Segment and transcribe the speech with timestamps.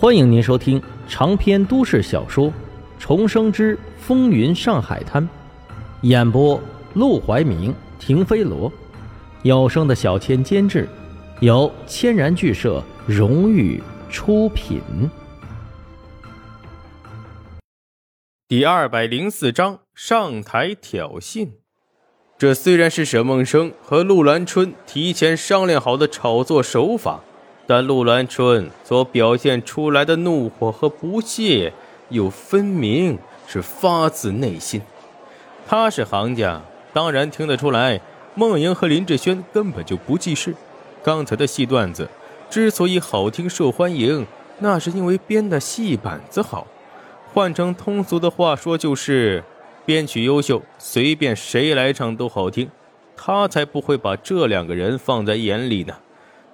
[0.00, 2.46] 欢迎您收听长篇都市小说
[2.98, 5.22] 《重生之风云上海滩》，
[6.00, 6.58] 演播：
[6.94, 8.72] 陆怀明、停飞罗，
[9.42, 10.88] 有声的小千监制，
[11.40, 14.80] 由千然剧社荣誉出品。
[18.48, 21.50] 第二百零四章上台挑衅。
[22.38, 27.20] 这虽然是沈梦生和陆兰春提前商量好的炒作手法。
[27.70, 31.72] 但陆兰春所表现出来的怒火和不屑，
[32.08, 33.16] 又分明
[33.46, 34.82] 是发自内心。
[35.68, 36.60] 他是行家，
[36.92, 38.00] 当然听得出来，
[38.34, 40.52] 孟莹和林志轩根本就不记事。
[41.04, 42.08] 刚才的戏段子
[42.50, 44.26] 之所以好听受欢迎，
[44.58, 46.66] 那是因为编的戏板子好。
[47.32, 49.44] 换成通俗的话说，就是
[49.86, 52.68] 编曲优秀，随便谁来唱都好听。
[53.16, 55.94] 他才不会把这两个人放在眼里呢。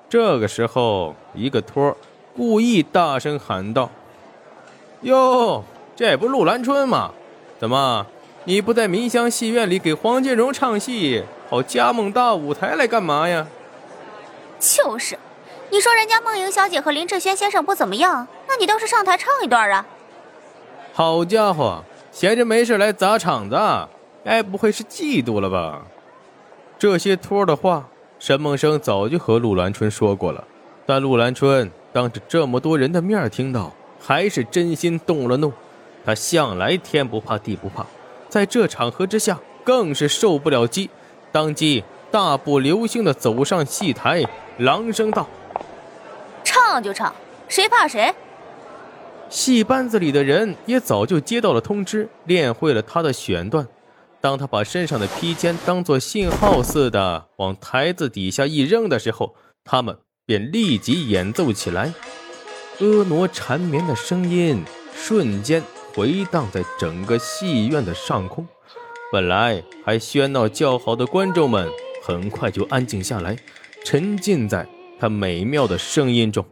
[0.08, 1.96] 这个时候，一个托
[2.36, 3.90] 故意大声喊道
[5.02, 5.64] ：“哟，
[5.96, 7.10] 这不陆兰春吗？
[7.58, 8.06] 怎么，
[8.44, 13.48] 你不在民香戏院里给黄金荣唱戏，跑加盟大舞台来干嘛呀？”
[14.60, 15.18] 就是，
[15.70, 19.84] 你说人家梦莹小姐和林志轩先生不怎么样，那你倒是上台唱一段啊！
[20.92, 21.82] 好家伙，
[22.12, 23.58] 闲着没事来砸场子，
[24.24, 25.82] 该不会是嫉妒了吧？
[26.78, 27.88] 这些托的话。
[28.18, 30.42] 沈梦生早就和陆兰春说过了，
[30.84, 35.52] 但陆兰春当着这么多人的面听到，还是真心动了怒。
[36.04, 37.84] 他向来天不怕地不怕，
[38.28, 40.88] 在这场合之下更是受不了激，
[41.32, 44.24] 当即大步流星的走上戏台，
[44.58, 45.28] 朗声道
[46.44, 47.14] ：“唱就唱，
[47.48, 48.14] 谁怕谁？”
[49.28, 53.66] 戏班子里的人也早就接到了通知，练会了他的选段。
[54.26, 61.94] 当他把身上的披肩当作信号似的往台子底下一扔的时候，他们便立即演奏起来。
[62.80, 65.62] 婀娜缠绵的声音瞬间
[65.94, 68.44] 回荡在整个戏院的上空。
[69.12, 71.70] 本来还喧闹叫好的观众们，
[72.02, 73.36] 很快就安静下来，
[73.84, 74.66] 沉浸在
[74.98, 76.44] 他美妙的声音中。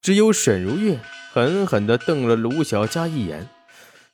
[0.00, 1.00] 只有沈如月
[1.32, 3.48] 狠狠地瞪了卢小佳一眼。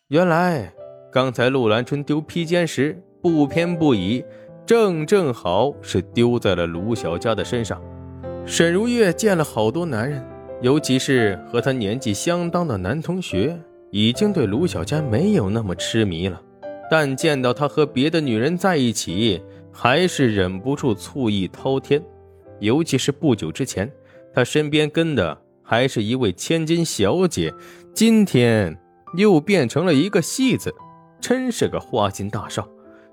[0.09, 0.72] 原来。
[1.14, 4.25] 刚才陆兰春丢披肩时不偏不倚，
[4.66, 7.80] 正正好是丢在了卢小佳的身上。
[8.44, 10.20] 沈如月见了好多男人，
[10.60, 13.56] 尤其是和她年纪相当的男同学，
[13.92, 16.42] 已经对卢小佳没有那么痴迷了。
[16.91, 22.03] 但见到她和别的女人在一起，还是忍不住醋意滔天。
[22.58, 23.88] 尤其是不久之前，
[24.34, 27.54] 她身边跟的还是一位千金小姐，
[27.94, 28.76] 今天
[29.16, 30.74] 又变成了一个戏子。
[31.26, 32.68] 真是个花心大少，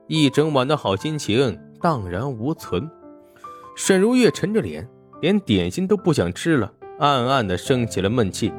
[0.07, 2.91] 一整晚的好心情荡然无存。
[3.77, 4.85] 沈如月沉着脸，
[5.21, 8.51] 连点心都不想吃了，暗暗的生起了闷气。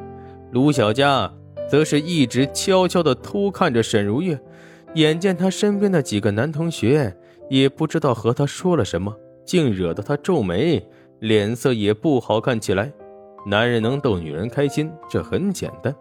[0.53, 1.31] 卢小佳
[1.69, 4.41] 则是一直悄悄的偷看着沈如月，
[4.95, 7.15] 眼见他身边的几个男同学
[7.47, 9.15] 也不知道和他说了什么，
[9.45, 10.83] 竟惹得他皱眉，
[11.19, 12.91] 脸色也不好看起来。
[13.45, 15.95] 男人能逗女人开心，这很简单，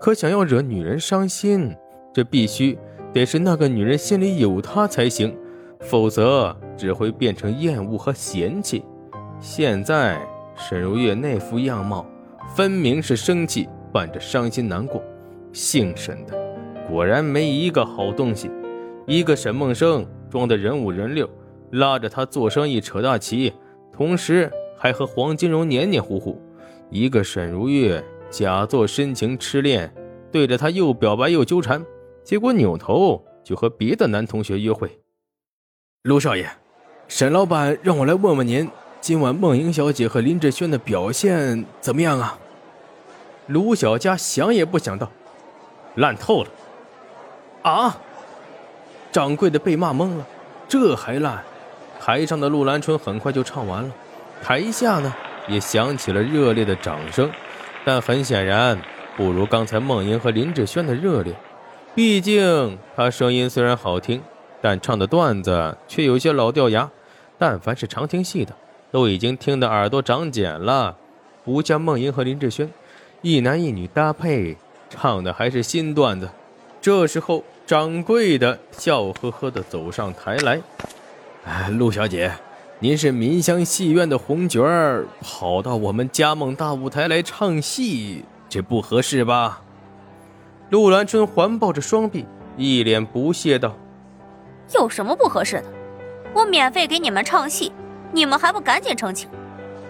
[0.00, 1.72] 可想要惹女人伤心。
[2.12, 2.76] 这必须
[3.12, 5.36] 得是那个女人心里有他才行，
[5.80, 8.84] 否则只会变成厌恶和嫌弃。
[9.38, 10.20] 现在
[10.56, 12.04] 沈如月那副样貌，
[12.54, 15.02] 分明是生气伴着伤心难过。
[15.52, 16.34] 姓沈的，
[16.88, 18.50] 果然没一个好东西。
[19.06, 21.28] 一个沈梦生装的人五人六，
[21.72, 23.52] 拉着他做生意扯大旗，
[23.92, 26.36] 同时还和黄金荣黏黏糊糊；
[26.90, 29.92] 一个沈如月假作深情痴恋，
[30.30, 31.84] 对着他又表白又纠缠。
[32.30, 35.00] 结果扭头就和别的男同学约会。
[36.02, 36.48] 卢少爷，
[37.08, 38.70] 沈老板让我来问问您，
[39.00, 42.38] 今晚梦莹小姐和林志轩的表现怎么样啊？
[43.48, 45.10] 卢小佳想也不想到，
[45.96, 46.50] 烂透了。
[47.62, 47.98] 啊！
[49.10, 50.24] 掌柜的被骂懵了，
[50.68, 51.42] 这还烂？
[51.98, 53.92] 台上的陆兰春很快就唱完了，
[54.40, 55.12] 台下呢
[55.48, 57.28] 也响起了热烈的掌声，
[57.84, 58.80] 但很显然
[59.16, 61.34] 不如刚才梦莹和林志轩的热烈。
[61.94, 64.22] 毕竟他声音虽然好听，
[64.62, 66.90] 但唱的段子却有些老掉牙。
[67.36, 68.54] 但凡是常听戏的，
[68.90, 70.94] 都已经听得耳朵长茧了。
[71.42, 72.70] 不像梦莹和林志轩，
[73.22, 74.58] 一男一女搭配，
[74.90, 76.28] 唱的还是新段子。
[76.82, 80.60] 这时候，掌柜的笑呵呵地走上台来
[81.46, 82.30] ：“哎，陆小姐，
[82.78, 89.62] 您是民香戏院的红角儿，跑到我们家梦大舞台来唱戏，这不合适吧？”
[90.70, 92.24] 陆兰春环抱着双臂，
[92.56, 93.76] 一脸不屑道
[94.72, 95.64] ：“有什么不合适的？
[96.32, 97.72] 我免费给你们唱戏，
[98.12, 99.28] 你们还不赶紧澄清？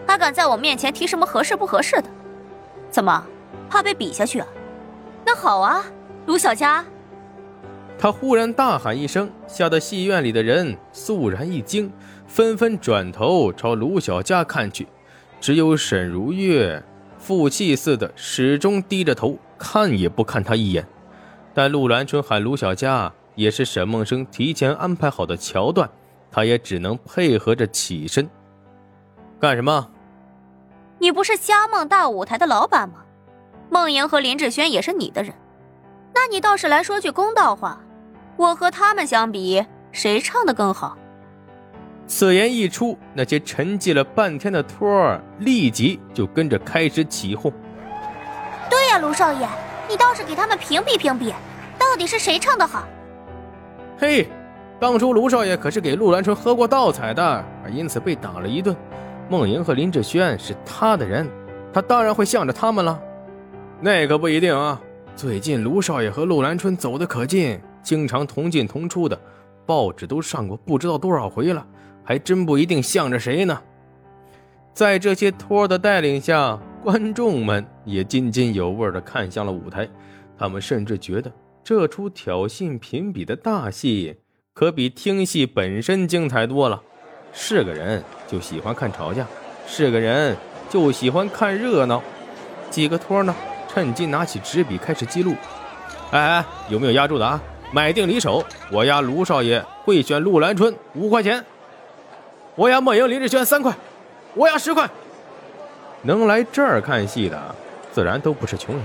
[0.07, 2.05] 还敢在我面前提什么合适不合适的？
[2.89, 3.23] 怎么，
[3.69, 4.47] 怕被比下去啊？
[5.27, 5.85] 那好啊，
[6.25, 6.83] 卢小佳。
[7.99, 11.93] 他忽然大喊一声，吓得戏院里的人肃然一惊，
[12.27, 14.89] 纷纷转头朝卢小佳看去。
[15.39, 16.83] 只有沈如月
[17.21, 20.85] 负气似的，始终低着头，看也不看他一眼。
[21.55, 25.89] 但陆兰春喊卢小佳，也是沈梦生提前安排好的桥段，
[26.33, 28.29] 他也只能配合着起身。
[29.39, 29.91] 干什么？
[30.99, 33.05] 你不是嘉梦大舞台的老板吗？
[33.71, 35.35] 梦莹和林志轩也是你的人，
[36.15, 37.81] 那你倒是来说句公道话。
[38.37, 40.97] 我和他们相比，谁唱的更好？
[42.11, 47.53] 此言一出，那些沉寂了半天的托儿立即就跟着开始起哄。
[48.69, 49.47] 对呀，卢少爷，
[49.89, 51.33] 你倒是给他们评比评比，
[51.79, 52.85] 到底是谁唱的好？
[53.97, 54.27] 嘿，
[54.81, 58.75] 当初卢少爷可是给陆兰春喝过倒彩的，而因此被打了一顿。
[59.29, 61.31] 梦莹和林志轩是他的人，
[61.73, 63.01] 他当然会向着他们了。
[63.81, 64.81] 那可不一定啊，
[65.15, 67.61] 最近卢少爷和陆兰春走得可近。
[67.85, 69.19] 经常同进同出的，
[69.65, 71.65] 报纸都上过不知道多少回了，
[72.05, 73.61] 还真不一定向着谁呢。
[74.73, 79.89] 在这些托的带领下，观众们也津津有味地看向了舞台。
[80.39, 81.31] 他们甚至觉得
[81.63, 84.17] 这出挑衅评比的大戏，
[84.55, 86.81] 可比听戏本身精彩多了。
[87.33, 89.27] 是个人就喜欢看吵架，
[89.67, 90.37] 是个人
[90.69, 92.03] 就喜欢看热闹。
[92.71, 93.35] 几个托呢，
[93.69, 95.35] 趁机拿起纸笔开始记录。
[96.13, 97.41] 哎哎，有没有压住的啊？
[97.73, 98.43] 买定离手，
[98.73, 101.45] 我押卢少爷会选陆兰春五块钱，
[102.61, 103.75] 我押莫莹林志轩三块，
[104.35, 104.87] 我押十块。
[106.03, 107.55] 能来这儿看戏的，
[107.91, 108.85] 自然都不是穷人，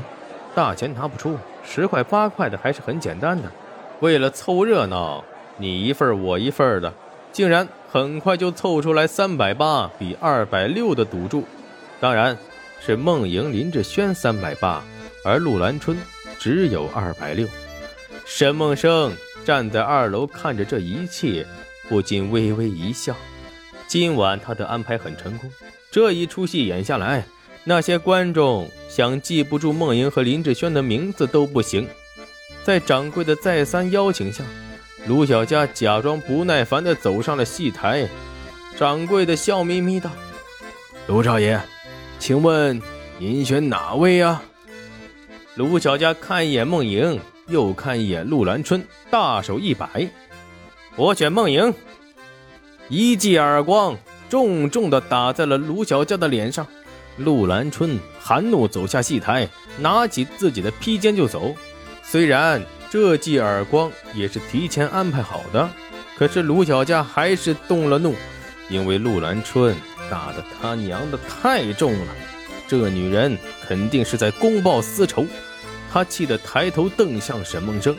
[0.56, 3.52] 大钱拿不出，十块八块的还是很简单的。
[4.00, 5.22] 为了凑热闹，
[5.58, 6.94] 你一份我一份的，
[7.34, 11.44] 竟然很快就凑出来三百八比二百六的赌注。
[12.00, 12.38] 当然
[12.80, 14.82] 是梦莹林志轩三百八，
[15.26, 15.98] 而陆兰春
[16.40, 17.46] 只有二百六。
[18.26, 19.12] 沈梦生
[19.44, 21.46] 站在二楼看着这一切，
[21.90, 23.14] 不禁微微一笑。
[23.88, 25.52] 今晚他的安排很成功，
[25.92, 27.26] 这一出戏演下来，
[27.64, 31.88] 那些观众想记不住梦莹和林志轩的名字都不行。
[32.64, 34.44] 在掌柜的再三邀请下，
[35.08, 38.08] 卢小佳假装不耐烦地走上了戏台。
[38.78, 40.10] 掌柜的笑眯眯道
[41.08, 41.60] ：“卢少爷，
[42.20, 42.82] 请问
[43.20, 44.42] 您选哪位呀？”
[45.56, 47.20] 卢小佳看一眼梦莹。
[47.48, 50.10] 又看一眼陆兰春，大手一摆
[50.98, 51.72] ：“我选梦莹。”
[52.90, 53.98] 一记耳光
[54.30, 56.66] 重重地打在了卢小佳的脸上。
[57.18, 59.48] 陆兰春含怒走下戏台，
[59.80, 61.56] 拿起自己的披肩就走。
[62.04, 65.70] 虽然这记耳光也是提前安排好的，
[66.18, 68.14] 可是卢小佳还是动了怒，
[68.70, 69.76] 因为陆兰春
[70.12, 72.14] 打的他娘的太重了。
[72.68, 75.26] 这女人肯定是在公报私仇。
[75.92, 77.96] 他气得抬头瞪向沈梦生，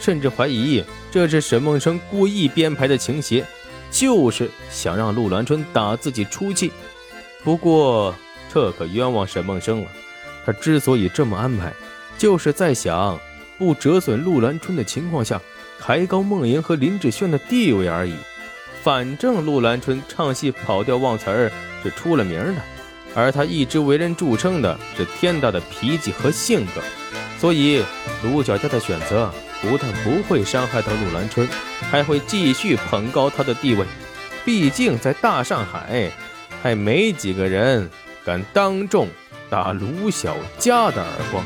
[0.00, 3.44] 甚至怀疑这是沈梦生故意编排的情节，
[3.90, 6.72] 就是想让陆兰春打自己出气。
[7.44, 8.14] 不过
[8.52, 9.90] 这可冤枉沈梦生了。
[10.44, 11.72] 他之所以这么安排，
[12.16, 13.18] 就是在想
[13.58, 15.40] 不折损陆兰春的情况下，
[15.80, 18.14] 抬高梦莹和林志炫的地位而已。
[18.82, 21.50] 反正陆兰春唱戏跑调忘词儿
[21.82, 22.62] 是出了名的，
[23.14, 26.80] 而他一直为人著称的是天大的脾气和性格。
[27.38, 27.82] 所以，
[28.22, 31.48] 卢小佳的选择不但不会伤害到陆兰春，
[31.90, 33.86] 还会继续捧高他的地位。
[34.44, 36.10] 毕竟，在大上海，
[36.62, 37.90] 还没几个人
[38.24, 39.08] 敢当众
[39.50, 41.44] 打卢小佳的耳光。